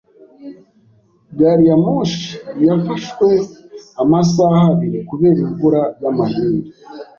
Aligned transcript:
Gari 1.37 1.63
ya 1.69 1.77
moshi 1.85 2.29
yafashwe 2.67 3.27
amasaha 4.03 4.59
abiri 4.73 4.99
kubera 5.09 5.39
imvura 5.45 5.81
y'amahindu. 6.01 6.67